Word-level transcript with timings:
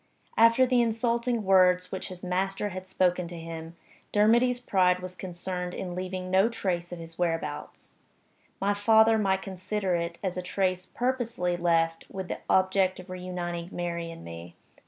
After 0.35 0.65
the 0.65 0.81
insulting 0.81 1.43
words 1.43 1.91
which 1.91 2.07
his 2.07 2.23
master 2.23 2.69
had 2.69 2.87
spoken 2.87 3.27
to 3.27 3.37
him, 3.37 3.75
Dermody's 4.11 4.59
pride 4.59 4.97
was 4.99 5.15
concerned 5.15 5.75
in 5.75 5.93
leaving 5.93 6.31
no 6.31 6.49
trace 6.49 6.91
of 6.91 6.97
his 6.97 7.19
whereabouts; 7.19 7.93
my 8.59 8.73
father 8.73 9.19
might 9.19 9.43
consider 9.43 9.93
it 9.93 10.17
as 10.23 10.37
a 10.37 10.41
trace 10.41 10.87
purposely 10.87 11.55
left 11.55 12.05
with 12.09 12.29
the 12.29 12.39
object 12.49 12.99
of 12.99 13.11
reuniting 13.11 13.69
Mary 13.71 14.09
and 14.09 14.25
me. 14.25 14.55